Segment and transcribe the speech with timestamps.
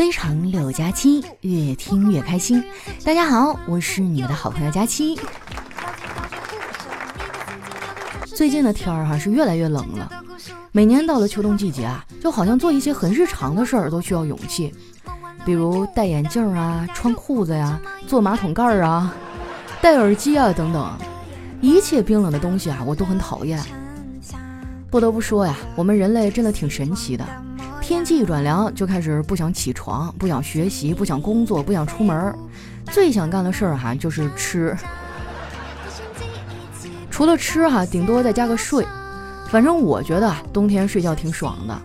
[0.00, 2.64] 非常六加七，越听越开心。
[3.04, 5.20] 大家好，我是你们的好朋友佳期。
[8.24, 10.10] 最近的天儿哈是越来越冷了，
[10.72, 14.72] 每年到了秋冬季节啊，就好像做一些很日常的事儿都需要勇气，
[15.44, 19.14] 比如戴眼镜啊、穿裤子呀、坐马桶盖儿啊、
[19.82, 20.98] 戴耳机啊等等，
[21.60, 23.62] 一切冰冷的东西啊，我都很讨厌。
[24.90, 27.26] 不得不说呀，我们人类真的挺神奇的。
[27.90, 32.32] 天气一转凉，就开始不想起床，不想学习，不想工作，不想出门。
[32.92, 34.76] 最想干的事儿哈，就是吃。
[37.10, 38.86] 除了吃哈，顶多再加个睡。
[39.48, 41.76] 反正我觉得冬天睡觉挺爽的。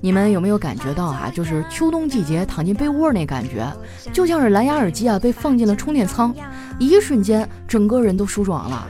[0.00, 1.28] 你们有没有感觉到啊？
[1.34, 3.66] 就是秋冬季节躺进被窝那感觉，
[4.12, 6.32] 就像是蓝牙耳机啊被放进了充电仓，
[6.78, 8.86] 一瞬间整个人都舒爽了。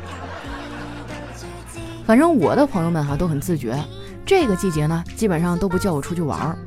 [2.05, 3.74] 反正我的朋友们哈都很自觉，
[4.26, 6.58] 这个季节呢基本上都不叫我出去玩儿。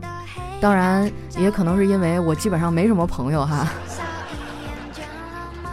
[0.62, 3.68] 当然也可能是因为我基本上没什么朋友哈。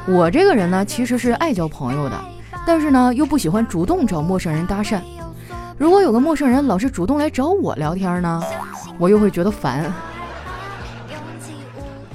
[0.06, 2.20] 我这个人呢其实是爱交朋友的，
[2.66, 5.00] 但是呢又不喜欢主动找陌生人搭讪。
[5.78, 8.42] 如果有个陌生人老是主动来找我聊天呢，
[8.98, 9.92] 我又会觉得烦。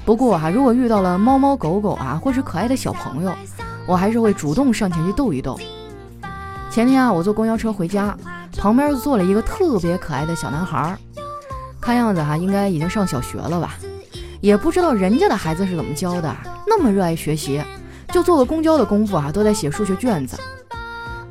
[0.04, 3.32] 不过啊，如果遇到了猫猫狗狗啊，或是可爱的小朋友，
[3.86, 5.60] 我还是会主动上前去逗一逗。
[6.70, 8.18] 前天啊，我坐公交车回家，
[8.58, 10.98] 旁边坐了一个特别可爱的小男孩，
[11.80, 13.76] 看样子哈，应该已经上小学了吧？
[14.40, 16.36] 也不知道人家的孩子是怎么教的，
[16.68, 17.62] 那么热爱学习，
[18.12, 20.38] 就坐个公交的功夫啊，都在写数学卷子。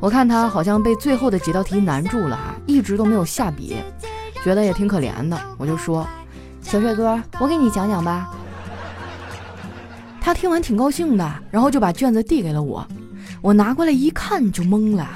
[0.01, 3.77] 我看他好像被最后的几道题难住了哈，一直都没有下笔，
[4.43, 5.39] 觉得也挺可怜的。
[5.59, 6.07] 我就说
[6.63, 8.31] ：“小帅哥，我给你讲讲吧。”
[10.21, 12.87] 他听完挺高兴的，然后就把卷子递给了我。
[13.43, 15.09] 我拿过来一看就懵了。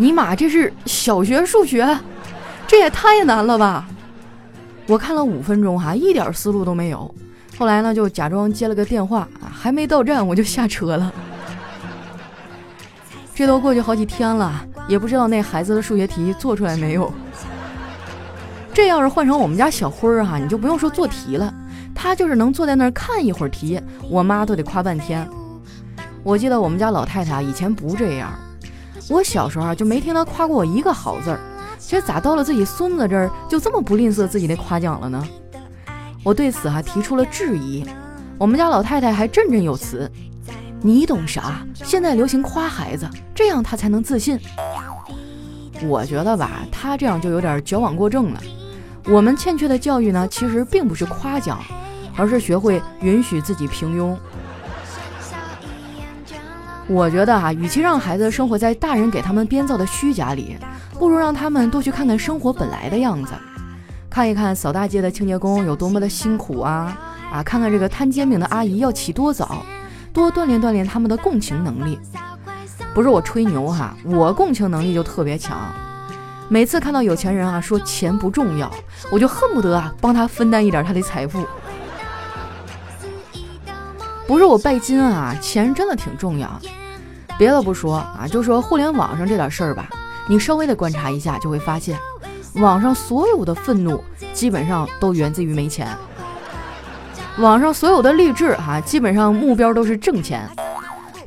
[0.00, 1.86] 尼玛，这是小学数学，
[2.66, 3.86] 这也太难了吧！
[4.86, 7.14] 我看了五分钟哈，一点思路都没有。
[7.58, 11.12] 后来呢，就假装接了个电话啊，还没到站我就下车了。
[13.34, 17.12] 这都过去好几天了，也不知道那孩子的数学题做出来没有。
[18.72, 21.52] 这要是换成我们家小辉儿哈，你就不用说做题了，
[21.94, 25.28] 他就是能坐在那儿看一会儿题，我妈都得夸半天。
[26.22, 28.32] 我记得我们家老太太啊，以前不这样。
[29.10, 31.40] 我小时候啊，就没听他夸过我一个好字儿，
[31.80, 35.26] 这咋到了自己孙子这儿就这么不吝啬自己的夸奖了呢？
[36.22, 37.84] 我对此还提出了质疑。
[38.38, 40.08] 我们家老太太还振振有词
[40.80, 41.66] ：“你懂啥？
[41.74, 44.38] 现在流行夸孩子，这样他才能自信。”
[45.82, 48.40] 我觉得吧，他这样就有点矫枉过正了。
[49.06, 51.58] 我们欠缺的教育呢，其实并不是夸奖，
[52.16, 54.16] 而是学会允许自己平庸。
[56.92, 60.56] 我觉得哈，与其让孩子生活在大人给他们编造的虚假里，
[60.98, 63.32] 不如让他们多去看看生活本来的样子，
[64.10, 66.98] 看一看扫大街的清洁工有多么的辛苦啊
[67.32, 67.42] 啊！
[67.44, 69.64] 看看这个摊煎饼的阿姨要起多早，
[70.12, 71.96] 多锻炼锻炼他们的共情能力。
[72.92, 75.56] 不是我吹牛哈，我共情能力就特别强。
[76.48, 78.68] 每次看到有钱人啊说钱不重要，
[79.12, 81.46] 我就恨不得啊帮他分担一点他的财富。
[84.26, 86.60] 不是我拜金啊，钱真的挺重要。
[87.40, 89.88] 别的不说啊，就说互联网上这点事儿吧，
[90.28, 91.98] 你稍微的观察一下，就会发现，
[92.56, 95.88] 网上所有的愤怒基本上都源自于没钱。
[97.38, 100.46] 网上所有的励志哈，基本上目标都是挣钱。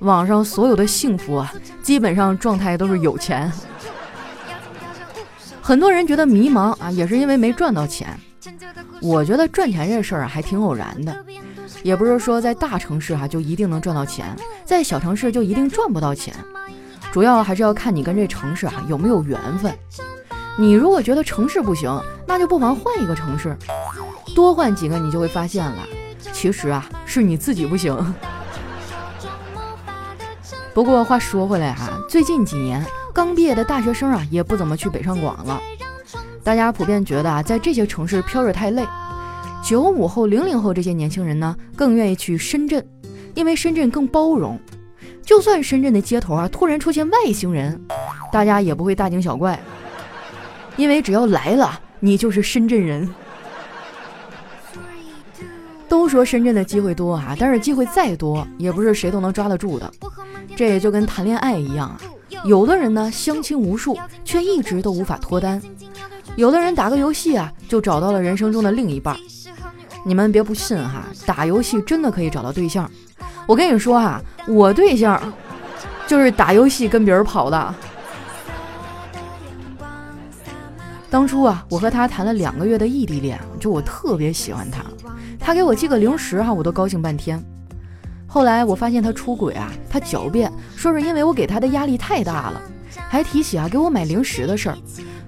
[0.02, 3.52] 网上所有的幸福啊，基本上状态都是有钱。
[5.64, 8.16] 很多人觉得迷茫啊，也是因为没赚到钱。
[9.02, 11.26] 我觉得赚钱这事儿还挺偶然的。
[11.84, 14.36] 也不是说在大城市哈就一定能赚到钱，
[14.66, 16.34] 在小城市就一定赚不到钱，
[17.12, 19.72] 主要还是要看你跟这城市啊有没有缘分。
[20.58, 23.58] 你如果觉得城市不行，那就不妨换一个城市，
[24.34, 25.84] 多换几个你就会发现了，
[26.32, 28.16] 其实啊是你自己不行。
[30.74, 32.84] 不过话说回来哈，最近几年
[33.14, 35.60] 刚毕业的大学生啊也不怎么去北上广了，
[36.44, 38.86] 大家普遍觉得啊在这些城市飘着太累。
[39.64, 42.86] 九五后、零零后这些年轻人呢，更愿意去深圳，
[43.34, 44.60] 因为深圳更包容。
[45.24, 47.82] 就算深圳的街头啊突然出现外星人，
[48.30, 49.58] 大家也不会大惊小怪，
[50.76, 53.10] 因为只要来了，你就是深圳人。
[55.88, 59.90] 都说深圳的机会多啊，但是机会再多，也不是谁都能抓得住的。
[60.58, 62.02] 这也就跟谈恋爱一样啊，
[62.44, 65.62] 有的人呢相亲无数，却一直都无法脱单；
[66.36, 69.16] 有的人打个游戏啊，就找到了人生中的另一半。
[70.06, 72.90] 你们别不信哈，打游戏真的可以找到对象。
[73.48, 75.22] 我跟你说哈，我对象
[76.08, 77.76] 就是打游戏跟别人跑的。
[81.10, 84.84] 当初啊，我和他谈了两个月的异地恋，就我特别喜欢他，
[85.40, 87.42] 他给我寄个零食哈，我都高兴半天。
[88.28, 92.62] 后来我发现他出轨啊，他狡辩说是因为我给他的压力太大了，
[93.10, 94.78] 还提起啊给我买零食的事儿，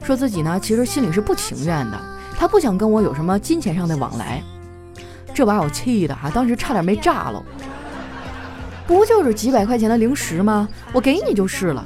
[0.03, 2.01] 说自己呢其实心里是不情愿的，
[2.35, 4.41] 他不想跟我有什么金钱上的往来。
[5.35, 7.43] 这把我气的哈，当时差点没炸了。
[8.87, 10.67] 不就是几百块钱的零食吗？
[10.93, 11.85] 我给你就是了。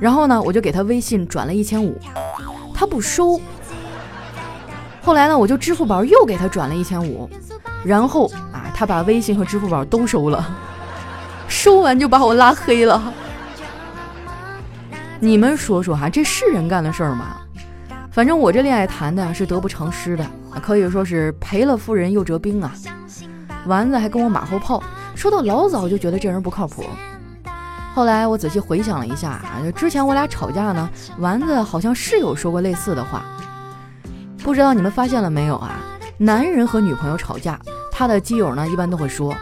[0.00, 1.96] 然后呢，我就给他微信转了一千五，
[2.74, 3.40] 他不收。
[5.02, 7.30] 后来呢，我就支付宝又给他转了一千五，
[7.84, 10.44] 然后啊，他把微信和支付宝都收了，
[11.46, 13.12] 收完就把我拉黑了。
[15.20, 17.39] 你们说说哈，这是人干的事儿吗？
[18.10, 20.26] 反正我这恋爱谈的是得不偿失的，
[20.60, 22.72] 可以说是赔了夫人又折兵啊。
[23.66, 24.82] 丸子还跟我马后炮，
[25.14, 26.84] 说到老早就觉得这人不靠谱。
[27.94, 33.24] 后来我仔细回想了一下啊，之前我俩吵架呢，丸子好像是有说过类似的话。
[34.42, 35.78] 不知道你们发现了没有啊？
[36.18, 37.60] 男人和女朋友吵架，
[37.92, 39.34] 他的基友呢一般都会说：“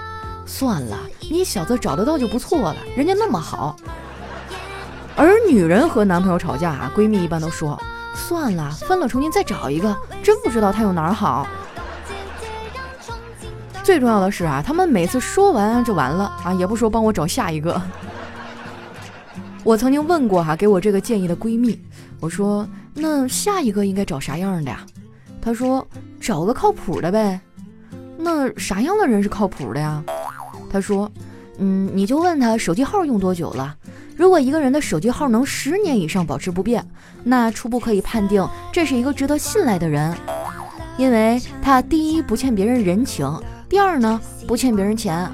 [0.44, 0.98] 算了，
[1.30, 3.76] 你小子找得到就不错了，人家那么好。”
[5.16, 7.80] 而女人和男朋友吵架啊，闺蜜一般都说。
[8.18, 11.46] 算了，分了重新再找一个，真不知道他有哪儿好。
[13.82, 17.80] 最重要的是啊，他们每次说完就完了啊，也不说帮我找下一个。
[19.64, 21.80] 我曾经问过哈，给我这个建议的闺蜜，
[22.20, 24.84] 我说那下一个应该找啥样的呀？
[25.40, 25.86] 她说
[26.20, 27.40] 找个靠谱的呗。
[28.18, 30.02] 那啥样的人是靠谱的呀？
[30.70, 31.10] 她说，
[31.58, 33.74] 嗯，你就问他手机号用多久了。
[34.18, 36.84] 如果一个人的手机号能十年以上保持不变，
[37.22, 40.12] 那初步可以判定这是一个值得信赖的人，
[40.96, 43.32] 因为他第一不欠别人人情，
[43.68, 45.30] 第二呢不欠别人钱。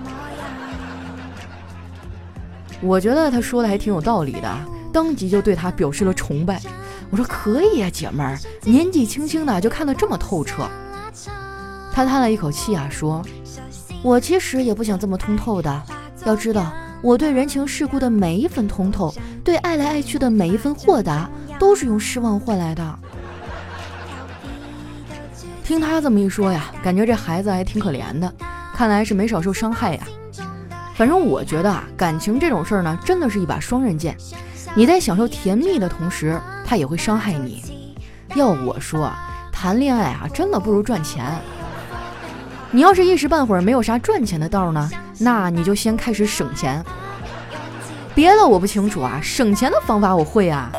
[2.82, 4.54] 我觉得他说的还挺有道理的，
[4.92, 6.60] 当即就对他表示了崇拜。
[7.08, 10.68] 我说可以呀，姐们儿，年纪轻轻的就看得这么透彻。
[11.90, 13.24] 他叹了一口气啊，说
[14.04, 15.82] ：“我其实也不想这么通透的，
[16.26, 16.70] 要知道。”
[17.04, 19.14] 我对人情世故的每一分通透，
[19.44, 21.28] 对爱来爱去的每一分豁达，
[21.58, 22.98] 都是用失望换来的。
[25.62, 28.32] 听他这么一说呀，感觉这孩子还挺可怜的，
[28.74, 30.02] 看来是没少受伤害呀。
[30.94, 34.16] 反正我觉得啊，感情这种事儿呢，真的是一把双刃剑。
[34.74, 37.94] 你在享受甜蜜的同时，他也会伤害你。
[38.34, 39.12] 要我说，
[39.52, 41.22] 谈恋爱啊，真的不如赚钱。
[42.70, 44.88] 你要是一时半会儿没有啥赚钱的道呢？
[45.18, 46.84] 那你就先开始省钱，
[48.14, 50.70] 别的我不清楚啊，省钱的方法我会啊。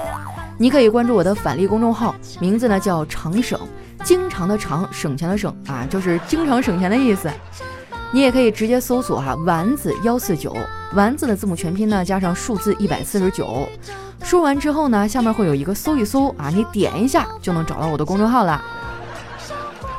[0.58, 3.60] 你可以关注我的返利公众号，名字呢叫常省，
[4.04, 7.30] 经常的常，省钱的省啊，就是经常省钱的意思。
[8.12, 10.56] 你也可以直接搜索哈丸子幺四九，
[10.94, 13.68] 丸子的字母全拼呢加上数字一百四十九，
[14.24, 18.64] 输完之后呢，下面会有一个搜一搜啊，你点一下就能找到我的公众号了。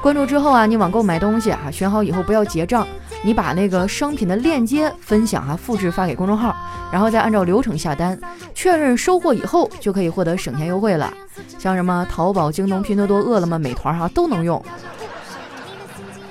[0.01, 2.87] 关注之后啊，你网购买东西啊，选好以后不要结账。
[3.27, 6.55] 你把那个商品的链接分享啊，复制发给公众号，
[6.93, 8.17] 然后再按照流程下单，
[8.55, 11.13] 确认收货以后就可以获得省钱优惠了。
[11.59, 14.65] 像什么淘宝、京东、拼多多、饿了么、美团哈都能用。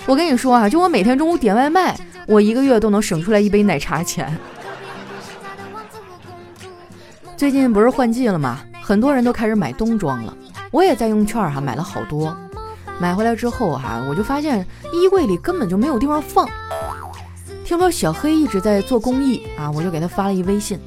[0.05, 4.33] 我跟你说啊，就我每天中午点外卖，我一个月都能省出来一杯奶茶钱。
[7.35, 8.61] 最近不是换季了吗？
[8.81, 10.33] 很多人都开始买冬装了，
[10.71, 12.33] 我也在用券哈买了好多。
[12.97, 16.47] 买回来之后哈，我就发现衣柜里根本就没有地方放。
[17.65, 20.79] 听说小黑一直在做公益啊，我就给他发了一微信，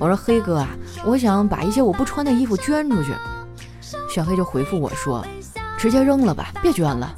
[0.00, 0.68] 我说黑哥啊，
[1.04, 3.12] 我想把一些我不穿的衣服捐出去。
[4.12, 5.24] 小黑就回复我说，
[5.78, 7.14] 直接扔了吧，别捐了。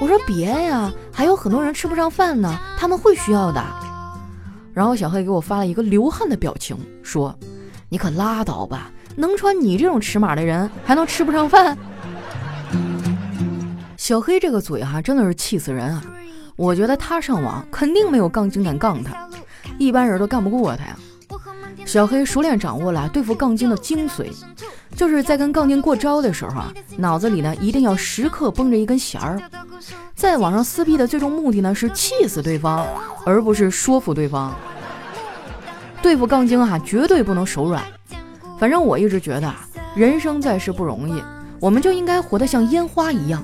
[0.00, 3.64] 我说别呀，还有很多人吃不上饭呢，他们会需要的。
[4.74, 7.32] 然后小黑给我发了一个流汗的表情，说
[7.88, 11.78] 你可拉倒吧，能穿你这种尺码的人还能吃不上饭？
[13.96, 16.02] 小黑这个嘴哈，真的是气死人啊！
[16.56, 19.28] 我觉得他上网肯定没有杠精敢杠他，
[19.78, 20.96] 一般人都干不过他呀。
[21.86, 24.30] 小黑熟练掌握了对付杠精的精髓，
[24.94, 29.40] 就是在跟杠精过招的时候啊，脑子里呢一定要时刻绷着一根弦儿。
[30.14, 32.86] 在网上撕逼的最终目的呢是气死对方，
[33.24, 34.54] 而不是说服对方。
[36.02, 37.82] 对付杠精哈，绝对不能手软。
[38.58, 41.22] 反正我一直觉得啊，人生在世不容易，
[41.58, 43.42] 我们就应该活得像烟花一样。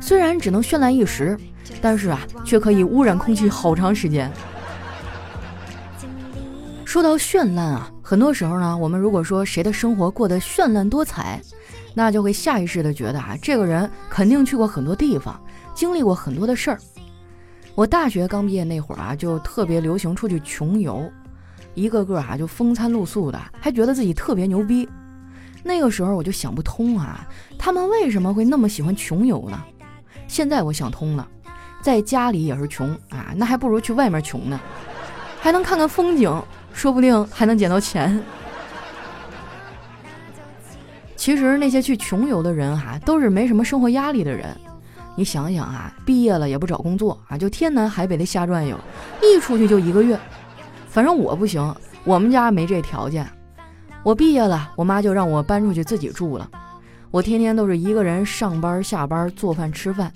[0.00, 1.36] 虽然只能绚烂一时，
[1.80, 4.30] 但是啊，却可以污染空气好长时间。
[6.84, 11.40] 说到绚烂啊，很多时候呢，我们如果说谁的生活过得绚烂多彩，
[11.94, 15.40] 那就会下意识的觉得啊，这个人肯定去过很多地方，
[15.74, 16.78] 经历过很多的事儿。
[17.74, 21.10] 我大学刚毕业那会儿啊，就特别流行出去穷游，
[21.74, 24.86] 一个个啊就风餐露宿的，还觉得自己特别牛逼。
[25.62, 27.26] 那个时候我就想不通啊，
[27.58, 29.58] 他们为什么会那么喜欢穷游呢？
[30.28, 31.26] 现在我想通了，
[31.82, 34.58] 在家里也是穷啊，那还不如去外面穷呢，
[35.40, 38.22] 还能看看风景，说不定还能捡到钱。
[41.16, 44.56] 其实那些去穷游的人哈，都是没什么生活压力的人。
[45.14, 48.78] 你想想啊，毕业了也不找工作啊，就天南海北的瞎转悠，
[49.20, 50.18] 一出去就一个月。
[50.88, 51.74] 反正我不行，
[52.04, 53.28] 我们家没这条件。
[54.02, 56.48] 我毕业了，我妈就让我搬出去自己住了。
[57.10, 60.10] 我天天都是一个人上班、下班、做饭、吃饭，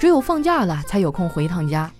[0.00, 1.90] 只有放假了才有空回一趟家。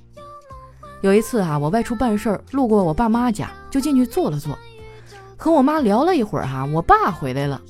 [1.02, 4.58] 有一次啊，我外出办事儿，路过我爸妈家，就进去坐了坐，
[5.36, 7.60] 和我妈聊了一会儿哈，我爸回来了，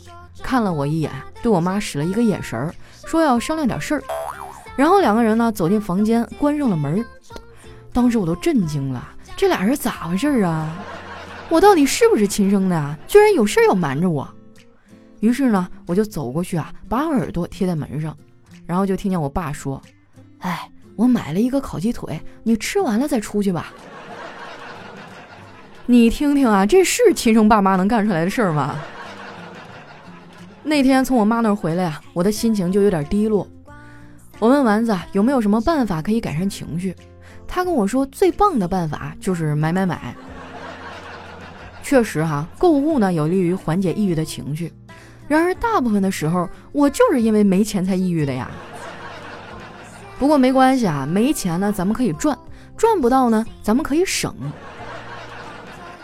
[0.41, 1.11] 看了我一眼，
[1.43, 2.73] 对我妈使了一个眼神儿，
[3.07, 4.03] 说要商量点事儿。
[4.77, 7.05] 然后两个人呢走进房间，关上了门。
[7.93, 9.05] 当时我都震惊了，
[9.37, 10.79] 这俩人咋回事儿啊？
[11.49, 12.97] 我到底是不是亲生的啊？
[13.09, 14.33] 居然有事要瞒着我。
[15.19, 18.17] 于是呢，我就走过去啊，把耳朵贴在门上，
[18.65, 19.83] 然后就听见我爸说
[20.41, 23.73] ：“哎，我买了一个烤鸡腿，你吃完了再出去吧。”
[25.87, 28.77] 你听听啊，这是亲生爸妈能干出来的事儿吗？
[30.63, 33.49] 那天从我妈那儿回来啊，我的心情就有点低落。
[34.39, 36.95] 我问丸子有没有什么办法可以改善情绪，
[37.49, 40.15] 他跟我说最棒的办法就是买买买。
[41.83, 44.73] 确实哈，购物呢有利于缓解抑郁的情绪。
[45.27, 48.49] 然而大部分的时候，我就是因为没钱才抑郁的呀。
[50.21, 52.39] 不过没关系啊，没钱呢咱们可以赚，
[52.77, 54.35] 赚不到呢咱们可以省。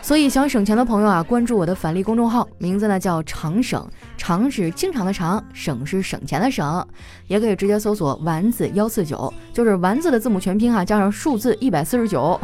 [0.01, 6.83] 所以想省钱的朋友啊，关注我的返利公众号，名字呢叫常省，常是经常的常，省是省钱的省。
[7.27, 12.39] 也可以直接搜索丸子幺四九，就是丸子的字母全拼哈，加上数字一百四十九。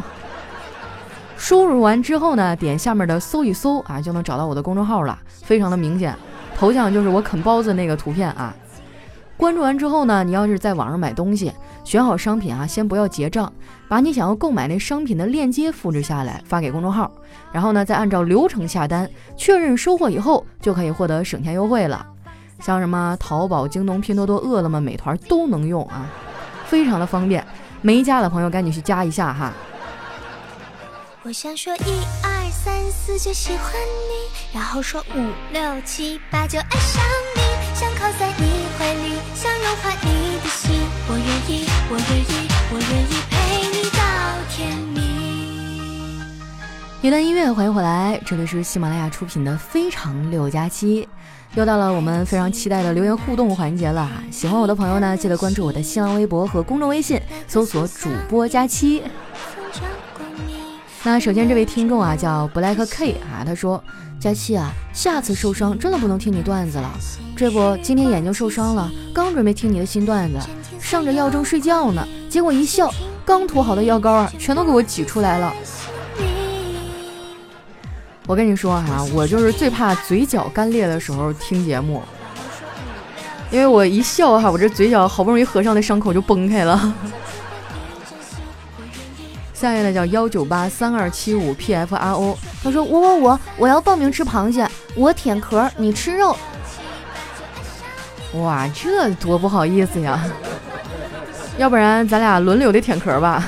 [1.36, 6.14] 输入完之后呢，点下面的搜一搜啊，就能找到我的公众号了，非常的明显，
[6.56, 8.54] 头像就是我啃包子那个图片啊。
[9.36, 11.52] 关注完之后呢，你要是在网上买东西，
[11.84, 13.52] 选好商品啊，先不要结账，
[13.88, 17.10] 把你想要购买那商品的链接复制下来发给公众号，
[17.52, 22.06] 然后呢再按照流程下单，确认收货以后就可以获得省钱优惠了。
[22.60, 26.08] 像什么淘宝、京东、拼多多、饿了么、美团都能用啊，
[26.66, 27.44] 非常的方便。
[27.82, 29.52] 没加的朋友赶紧去加一下哈。
[31.22, 33.72] 我想说一二三四就喜欢
[34.08, 37.02] 你，然后说五六七八就爱上，
[38.04, 38.44] 靠在你
[38.76, 40.78] 怀里，想融化你的心。
[41.08, 42.32] 我愿意，我愿意，
[42.70, 43.34] 我愿意陪
[43.72, 43.98] 你到
[44.50, 45.00] 天明。
[47.00, 51.02] 一段音乐，欢迎回来，这里是喜马拉雅出品的《非常六加七》，
[51.54, 54.12] 又到了我们非常期待的留言互动环节了。
[54.30, 57.18] 喜欢我的朋友呢，记得关注我的新浪微博和公众微信，
[57.48, 59.02] 搜索主播佳期。
[61.06, 63.82] 那首先这位听众啊叫 Black K 啊，他说：
[64.18, 66.90] 佳期啊，下次受伤真的不能听你段子了。
[67.36, 70.38] 这不，今天眼睛受伤了，刚准备听你的新段子，
[70.80, 72.90] 上着药正睡觉呢，结果一笑，
[73.22, 75.52] 刚涂好的药膏啊，全都给我挤出来了。
[78.26, 82.02] 我跟你说哈，我就是最怕嘴角干裂的时候听节目，
[83.50, 86.94] 因为我一笑哈，我这嘴角好不容易合上的伤口就崩开了。
[89.64, 96.36] 下面呢叫幺九八三二七五 P F R O，他说我我我我要报名吃螃蟹，我舔壳，你吃肉。
[98.34, 100.22] 哇，这多不好意思呀！
[101.56, 103.42] 要不然咱俩轮流的舔壳吧。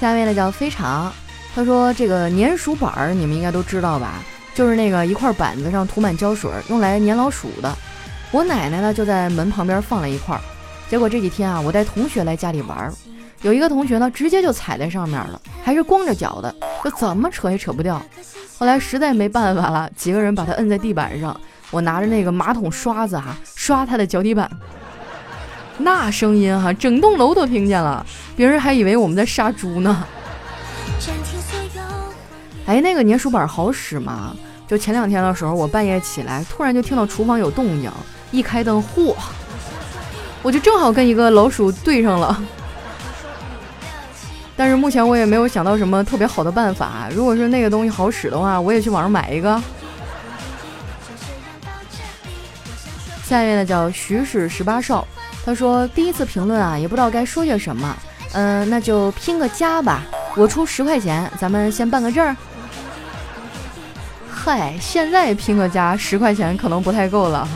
[0.00, 1.12] 下面呢叫非常，
[1.54, 4.14] 他说这个粘鼠板儿你们应该都知道吧？
[4.54, 7.70] 就是那个一块板子上涂满胶水，用来粘老鼠的。
[8.30, 10.40] 我奶奶呢就在门旁边放了一块。
[10.88, 12.90] 结果这几天啊，我带同学来家里玩，
[13.42, 18.00] 有一个同学呢，直接就踩在上面了，还是光着脚的，就怎么扯也扯不掉。
[18.56, 21.38] 后来实在没办法了，几个人把他摁在地板上，
[21.70, 24.50] 我拿着那个马桶刷子哈，刷他的脚底板，
[25.76, 28.04] 那声音哈，整栋楼都听见了，
[28.34, 30.04] 别人还以为我们在杀猪呢。
[32.64, 34.34] 哎，那个粘鼠板好使吗？
[34.66, 37.90] 就前两天的时候，我半夜起来，突然就听到厨房有动静，
[38.30, 39.14] 一开灯，嚯！
[40.48, 42.42] 我就正好跟一个老鼠对上了，
[44.56, 47.06] 但是目前我也没有想到什么特别好的办法。
[47.14, 49.62] 如果说那个东西好使的话，我也去网上买一个。
[53.26, 55.06] 下一位呢叫徐氏十八少，
[55.44, 57.94] 他说第一次评论啊，也不知道该说些什么。
[58.32, 60.00] 嗯，那就拼个加吧，
[60.34, 62.34] 我出十块钱，咱们先办个证。
[64.30, 67.46] 嗨，现在拼个加十块钱可能不太够了。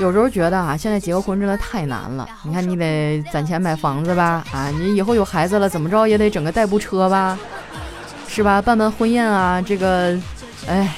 [0.00, 2.26] 有时候觉得啊，现在结个婚真的太难了。
[2.42, 7.38] 你看，你得攒钱买房子吧，啊，你以后有孩子了，怎么着也得整个代步车吧。
[8.26, 8.62] 是吧？
[8.62, 10.18] 办办婚宴啊，这个，
[10.66, 10.90] 哎，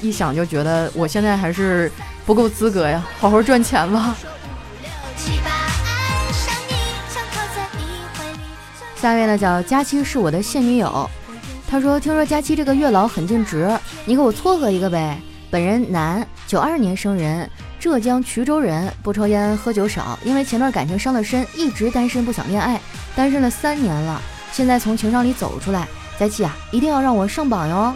[0.00, 1.92] 一想就觉得我现在还是
[2.24, 4.16] 不够资格呀，好好赚钱吧。
[8.96, 11.08] 下一位呢叫佳期，是我的现女友。
[11.70, 15.20] 他说：“听说佳期这个月老很尽职，你给我撮合一个呗。
[15.50, 17.48] 本人男，九二年生人，
[17.80, 20.18] 浙江衢州人，不抽烟，喝酒少。
[20.24, 22.80] 因为前段感情伤了身，一直单身，不想恋爱，
[23.14, 24.20] 单身了三年了。
[24.50, 25.86] 现在从情伤里走出来，
[26.18, 27.94] 佳琪啊，一定要让我上榜哟。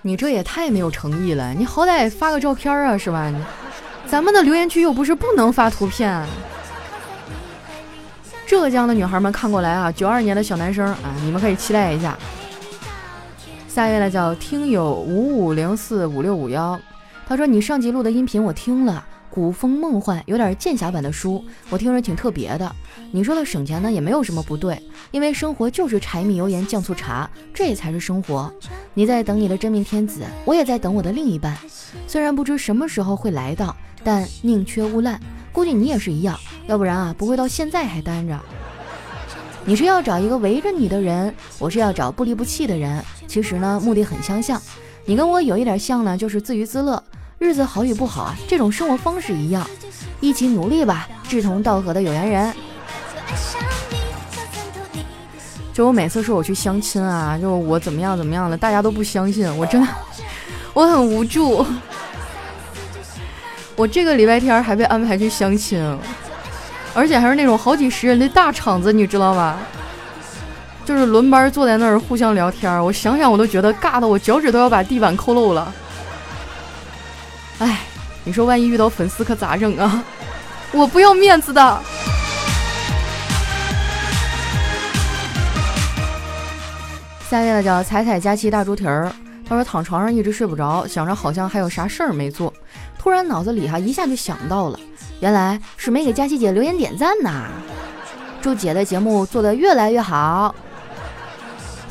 [0.00, 3.32] 你这也太没有诚意了，你好歹发个照片啊，是吧？
[4.06, 6.24] 咱们的留言区又不是不能发图片。”
[8.46, 12.16] 浙江的女孩们看过来啊，九二年的小男生啊，你们可以期待一下。
[13.66, 16.78] 下一位呢叫听友五五零四五六五幺，
[17.26, 22.70] 他说你上集录的音频我听了，古风梦幻，有点剑侠版的书，我听着挺特别的。
[23.10, 28.52] 你说的省钱呢也没有什么不对，因为生活就是柴米油盐酱醋茶，这才是生活。
[28.94, 31.56] 你在等你的真命天子，我也在等我的另一半，
[32.06, 33.74] 虽然不知什么时候会来到，
[34.04, 35.20] 但宁缺毋滥。
[35.52, 38.38] 估计你也是一样，要不然啊不会到现在还单着。
[39.64, 43.02] 你是要找一个围着你的人，我是要找不离不弃的人。
[43.28, 44.60] 其实呢，目的很相像。
[45.04, 47.02] 你跟我有一点像呢，就是自娱自乐，
[47.38, 49.68] 日子好与不好啊，这种生活方式一样。
[50.20, 52.54] 一起努力吧，志同道合的有缘人。
[55.72, 59.88] 就我每次说我去相亲啊，就我怎么样怎么样了，大家都不相信，我真的
[60.72, 61.66] 我很无助。
[63.74, 65.82] 我这个礼拜天还被安排去相亲，
[66.94, 69.58] 而且还是那种好几十人的大场子，你知道吧？
[70.84, 75.72] 就是轮班坐在那儿互相聊天，我想想我都觉得尬的，我脚趾都要把地板抠漏了。
[77.58, 77.80] 哎，
[78.24, 80.02] 你说万一遇到粉丝可咋整啊？
[80.72, 81.80] 我不要面子的。
[87.30, 89.10] 下面的叫彩彩佳期大猪蹄儿，
[89.48, 92.52] 他说躺床上一直睡不着，想着好像还有啥事儿没做。
[92.98, 94.78] 突然脑子里哈一下就想到了，
[95.20, 97.44] 原来是没给佳琪姐留言点赞呐！
[98.40, 100.54] 祝姐的节目做得越来越好，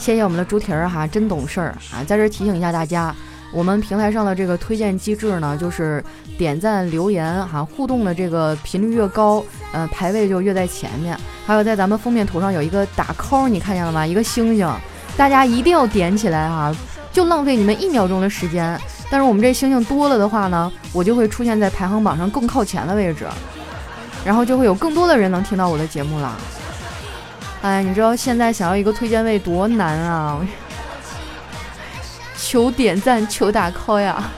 [0.01, 2.01] 谢谢我们的猪蹄儿哈，真懂事儿啊！
[2.07, 3.15] 在这提醒一下大家，
[3.53, 6.03] 我们平台上的这个推荐机制呢，就是
[6.39, 11.15] 点赞留言哈，互动的这个频率越高，呃，排位就越在前面。
[11.45, 14.03] 还有在咱们封面图上有一个打勾你看见了吗？
[14.03, 14.67] 一个星星，
[15.15, 16.75] 大家一定要点起来哈，
[17.13, 18.75] 就浪费你们一秒钟的时间。
[19.11, 23.27] 但是我们这星星多了的话呢，我就会出现在排行榜上更靠前的位置，
[24.25, 26.35] 然后就会有更多的人能听到我的节目了。
[27.61, 30.39] 哎，你知道现在想要一个推荐位多难啊！
[32.35, 34.31] 求点赞，求打 call 呀！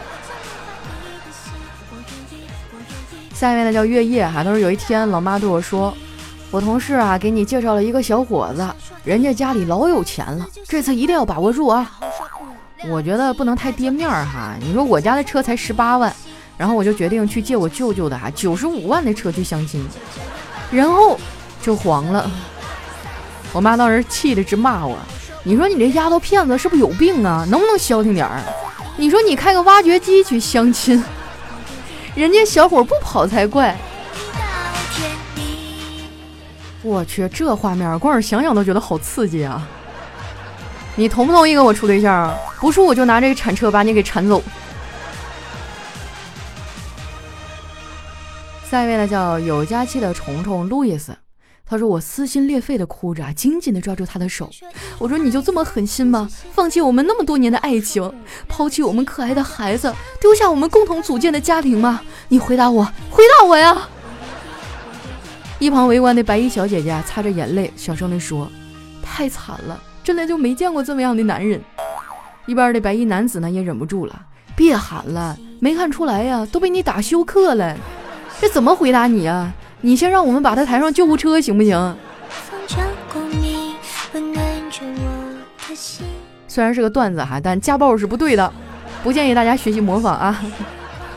[3.34, 5.96] 下一位呢叫月夜哈，他说有一天老妈对我说，
[6.52, 8.68] 我同事啊给你介绍了一个小伙子，
[9.06, 11.90] 人家家里老有钱了，这次一定要把握住啊！
[12.90, 14.56] 我觉得不能太跌面儿哈。
[14.60, 16.14] 你说我家的车才十八万，
[16.58, 19.82] 然后我就决定去借我舅舅的哈九十五万的车去相亲，
[20.70, 21.18] 然后
[21.62, 22.30] 就黄了。
[23.54, 24.98] 我妈当时气得直骂我
[25.44, 27.46] ：“你说你这丫头片子是不是有病啊？
[27.50, 28.42] 能不能消停点儿？
[28.98, 31.04] 你说你开个挖掘机去相亲，
[32.16, 33.78] 人家小伙不跑才怪。”
[36.82, 39.66] 我去，这画面光是想想都觉得好刺激啊！
[40.96, 42.36] 你同不同意跟我处对象啊？
[42.60, 44.44] 不处我就拿这个铲车把你给铲走。
[48.70, 51.16] 下一位呢，叫有假期的虫虫路易斯，
[51.74, 54.48] 他说我撕心裂肺的哭着，紧紧的抓住他的手。
[55.00, 56.30] 我说你就这么狠心吗？
[56.52, 58.14] 放弃我们那么多年的爱情，
[58.48, 62.02] 抛弃我们可爱的孩子，丢下我们共同组建的家庭吗？
[62.28, 63.90] 你回答我，回答我呀！
[65.58, 68.48] 一旁围观的白衣小姐姐擦着眼泪，小声的说
[69.02, 71.60] ：“太惨了。”真的就没见过这么样的男人。
[72.46, 77.76] 一边的白衣男子呢也忍不住了，别喊了，没看出来呀，都被你打休克了。
[78.40, 79.52] 这怎么回答你啊？
[79.86, 81.96] 你先让我们把他抬上救护车行不行？
[86.48, 88.54] 虽然是个段子哈，但家暴是不对的，
[89.04, 90.42] 不建议大家学习模仿啊。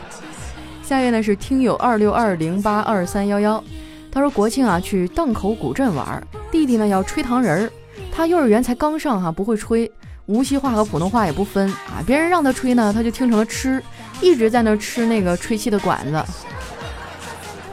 [0.83, 3.63] 下面呢是听友二六二零八二三幺幺，
[4.11, 7.71] 他说国庆啊去荡口古镇玩，弟弟呢要吹糖人儿。
[8.11, 9.89] 他幼儿园才刚上哈，不会吹，
[10.27, 12.03] 无锡话和普通话也不分啊。
[12.05, 13.81] 别人让他吹呢，他就听成了吃，
[14.21, 16.25] 一直在那吃那个吹气的管子。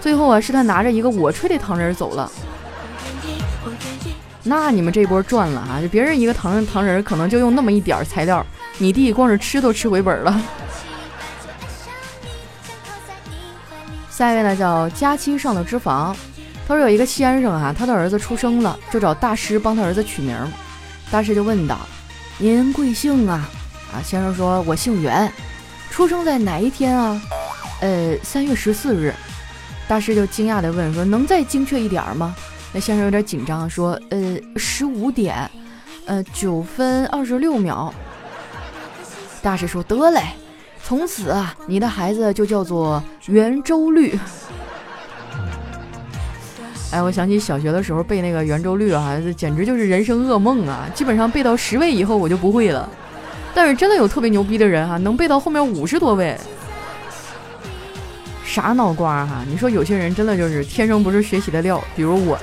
[0.03, 2.29] 最后啊，是他拿着一个我吹的糖人走了。
[4.43, 5.79] 那你们这波赚了啊！
[5.81, 8.45] 就别人一个糖糖人可能就用那么一点材料，
[8.79, 10.41] 你弟光是吃都吃回本了。
[14.11, 16.13] 下一位呢，叫佳期上的脂肪。
[16.67, 20.37] 他说有一个先生啊，他的儿子出生了，就找大师帮他儿子取名。
[21.09, 21.79] 大师就问道
[22.37, 23.49] ：“您贵姓啊？”
[23.95, 25.31] 啊，先生说：“我姓袁，
[25.89, 27.21] 出生在哪一天啊？”
[27.79, 29.13] 呃，三月十四日。
[29.93, 32.35] 大师就惊讶地问说：“能再精确一点吗？”
[32.73, 35.47] 那先生有点紧张，说：“呃，十五点，
[36.07, 37.93] 呃，九分二十六秒。”
[39.39, 40.19] 大师说：“得嘞，
[40.83, 44.17] 从此啊，你的孩子就叫做圆周率。”
[46.89, 50.89] 哎，我想起小学的时候背那个圆周率啊，简直就是人生噩梦啊！
[50.95, 52.89] 基本上背到十位以后我就不会了。
[53.53, 56.35] 但是真的有特别牛逼的人哈，能背到后面五十多位。
[58.53, 59.43] 啥脑瓜哈？
[59.47, 62.37] 你说有些人真的就是天生不是学习的料，比如我。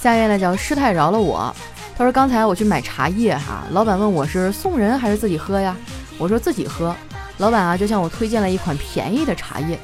[0.00, 1.54] 下一位呢叫师太饶了我，
[1.98, 5.76] 他说刚才我去买茶叶哈，老板问我是送人还是自己喝呀？
[6.16, 6.96] 我说自己喝。
[7.36, 9.78] 老板啊就向我推荐了一款便宜的茶叶。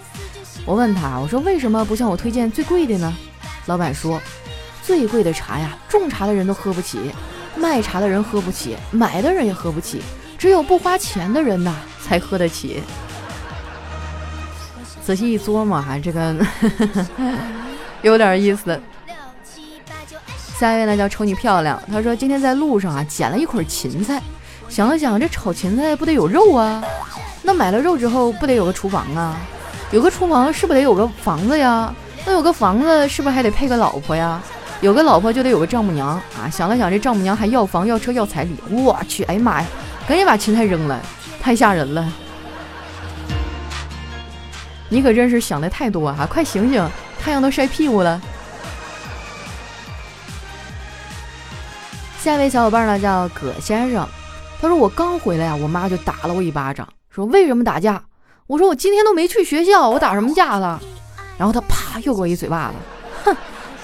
[0.64, 3.14] 我问他，我说为什么不向我推荐最贵的呢？
[3.66, 4.18] 老板说，
[4.82, 6.98] 最贵的茶呀，种茶的人都喝不起，
[7.54, 10.00] 卖茶的人喝不起，买的人也喝不起，
[10.38, 12.82] 只有不花钱的人呐才喝得起。
[15.06, 16.34] 仔细一琢磨哈，这个
[18.02, 18.80] 有点意思。
[20.58, 24.20] 下一位呢叫瞅你漂亮，他说今天在路上啊捡了一捆芹菜，
[24.68, 26.82] 想了想这炒芹菜不得有肉啊，
[27.42, 29.36] 那买了肉之后不得有个厨房啊？
[29.92, 31.94] 有个厨房是不是得有个房子呀？
[32.24, 34.42] 那有个房子是不是还得配个老婆呀？
[34.80, 36.50] 有个老婆就得有个丈母娘啊！
[36.50, 39.22] 想了想，这丈母娘还要房要车要彩礼，我去！
[39.24, 39.66] 哎呀妈呀，
[40.08, 41.00] 赶紧把芹菜扔了，
[41.40, 42.12] 太吓人了！
[44.88, 46.26] 你可真是想的太多啊！
[46.30, 48.20] 快醒醒，太阳都晒屁股了。
[52.20, 54.08] 下一位小伙伴呢叫葛先生，
[54.60, 58.02] 他说我刚回来啊，我妈就打了我一巴掌，说为什么打架？
[58.46, 60.80] 我说我今天都没去学校，我打什么架了？
[61.36, 62.74] 然后他啪又给我一嘴巴子，
[63.24, 63.36] 哼！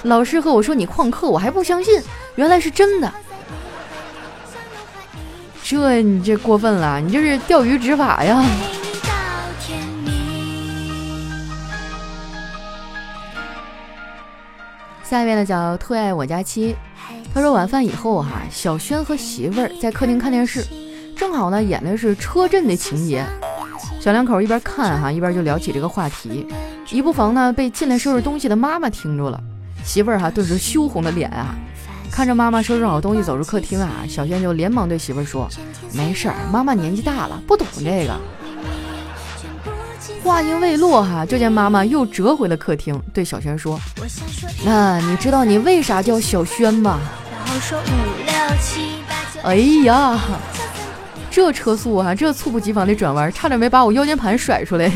[0.04, 2.00] 老师和我说你旷课，我还不相信，
[2.36, 3.12] 原来是真的。
[5.62, 8.44] 这你这过分了，你这是钓鱼执法呀！
[15.12, 16.75] 下面呢叫特爱我家妻，
[17.35, 20.64] 他说晚饭以后哈，小轩和媳妇儿在客厅看电视，
[21.14, 23.22] 正好呢演的是车震的情节。
[24.01, 26.46] 小两口一边看哈，一边就聊起这个话题，
[26.90, 29.38] 一不妨呢被进来收拾东西的妈妈听住了。
[29.85, 31.55] 媳妇儿哈顿时羞红了脸啊，
[32.11, 35.46] 看着妈妈收拾好东西走出客厅啊，小轩就连忙对媳妇儿说
[35.92, 38.18] ：“没事儿，妈妈年纪大了，不懂这个。”
[40.22, 43.78] 话音未落哈，就见妈妈又折回了客厅，对小轩说
[44.64, 47.00] ：“那你知道你为啥叫小轩吗？”
[49.42, 50.20] 哎呀！
[51.28, 54.90] 这车速啊，这猝不及防的转弯，差点没把我腰间盘甩出来。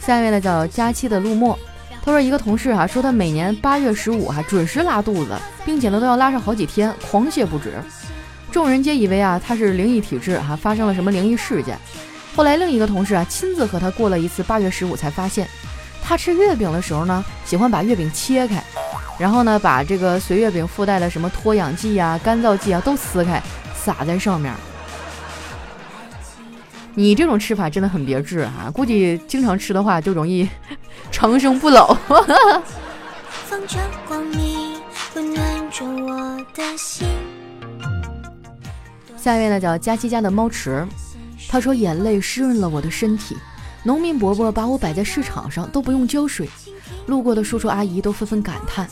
[0.00, 1.58] 下一位呢叫佳期的陆墨，
[2.02, 7.74] 他说一个同事啊，说他每年八月十五哈准时拉肚子，并且呢都要拉上好几天，狂泻不止。
[8.58, 11.78] 众人皆以为啊他是灵异体质哈，发生了什么灵异事件。
[12.34, 15.48] 后来另一个同事啊亲自和他过了一次八月十五，才发现
[16.02, 18.60] 他吃月饼的时候呢，喜欢把月饼切开。
[19.16, 23.40] 然后呢，把这个随月饼附带的什么脱氧剂啊、干燥剂啊都撕开，
[23.76, 24.52] 撒在上面。
[26.94, 30.48] 你这种吃法真的很别致哈，估计经常吃的话就容易
[31.12, 31.96] 长生不老。
[33.46, 34.80] 风着光明，
[35.14, 37.06] 温暖着我的心
[39.20, 40.86] 下一位呢叫佳琪家的猫池，
[41.48, 43.36] 他说眼泪湿润了我的身体，
[43.82, 46.48] 农民伯伯把我摆在市场上都不用浇水。
[47.06, 48.88] 路过的叔叔阿姨都纷纷感叹：“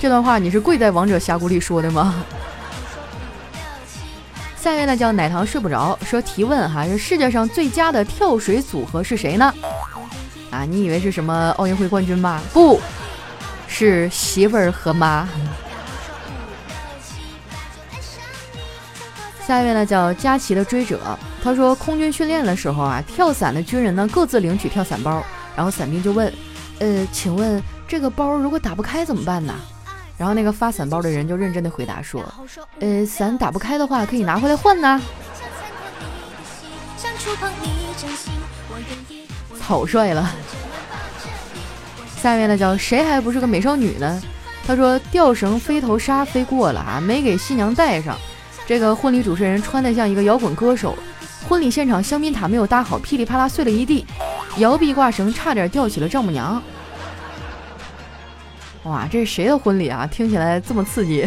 [0.00, 2.14] 这段话你是跪在王者峡谷里说的吗？
[4.56, 9.52] 下一位呢叫奶糖睡不着，说提问哈，是世界上最佳的跳水组合是谁呢？
[10.50, 12.40] 啊，你以为是什么奥运会冠军吗？
[12.52, 12.80] 不
[13.68, 15.28] 是媳妇儿和妈。
[19.46, 21.00] 下一位呢叫佳琪的追者，
[21.42, 25.22] 他说空军训练的时候啊，跳伞的军人呢各自领取跳伞包，
[25.54, 26.32] 然后伞兵就问，
[26.80, 29.54] 呃，请问这个包如果打不开怎么办呢？
[30.18, 32.22] 然后那个发伞包的人就认真的回答说，
[32.80, 35.00] 呃，伞打不开的话可以拿回来换呢。
[39.60, 40.30] 草率了。
[42.20, 44.20] 下面呢叫谁还不是个美少女呢？
[44.66, 48.18] 他说吊绳飞头纱飞过了啊，没给新娘带上。
[48.66, 50.94] 这个婚礼主持人穿的像一个摇滚歌手，
[51.48, 54.04] 婚礼现场香槟塔没有搭好，噼里啪啦碎了一地，
[54.58, 56.62] 摇臂挂绳差点吊起了丈母娘。
[58.82, 60.06] 哇，这是谁的婚礼啊？
[60.06, 61.22] 听起来这么刺激。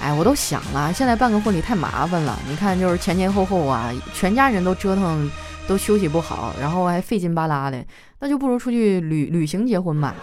[0.00, 2.38] 哎，我都想了，现在办个婚礼太麻烦了。
[2.48, 5.28] 你看，就是前前后后啊，全家人都折腾，
[5.66, 7.84] 都休息不好，然后还费劲巴拉的，
[8.18, 10.14] 那就不如出去旅旅行结婚吧。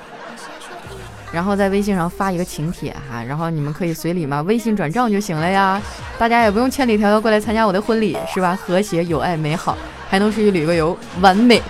[1.32, 5.82] 然后在微信上发一个请帖哈，然后你们可以随礼嘛，微信转账就行了呀。
[6.20, 8.54] 大家也不用千里迢迢过来参加我的婚礼，是吧？
[8.54, 9.78] 和谐、有爱、美好，
[10.10, 11.62] 还能出去旅个游，完美。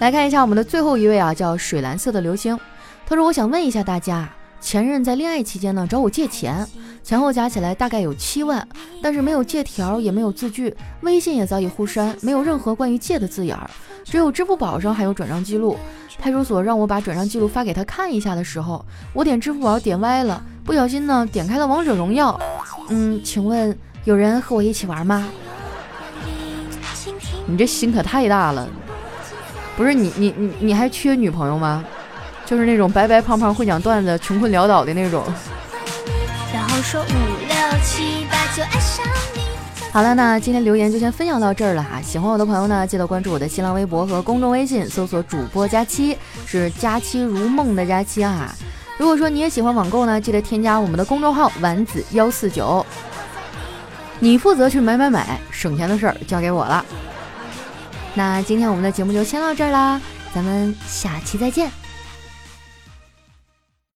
[0.00, 2.58] 来看一下我们的最后一位啊，叫水蓝色的流星。
[3.06, 4.28] 他说：“我想问一下大家，
[4.60, 6.66] 前任在恋爱期间呢找我借钱，
[7.02, 8.66] 前后加起来大概有七万，
[9.02, 13.68] 但是没有借条，也没有字据，微信也早已互删，没有任何关于借的字眼儿，
[14.04, 15.76] 只有支付宝上还有转账记录。”
[16.18, 22.38] 派出所让我把转账记录发给他看一下的时候，我点支付宝点歪了，不小心呢点开了王者荣耀。
[22.90, 25.26] 嗯，请问有人和我一起玩吗？
[27.46, 28.68] 你这心可太大了，
[29.78, 31.82] 不是你你你你还缺女朋友吗？
[32.50, 35.22] 就是那种白白胖胖会讲段子、穷困潦倒的那种。
[36.52, 39.40] 然后说五六七八九爱上你。
[39.92, 42.02] 好了，那今天留言就先分享到这儿了哈。
[42.02, 48.52] 喜欢我的朋友呢，记得关注我的新浪微博和公众微信，搜索主播佳期，是佳期如梦的佳期啊。
[48.98, 52.84] 如果说你也喜欢网购呢，记得添加我们的公众号丸子幺四九，
[54.18, 56.84] 你负责去买买买，省钱的事儿交给我了。
[58.14, 60.00] 那今天我们的节目就先到这儿啦，
[60.34, 61.70] 咱们下期再见。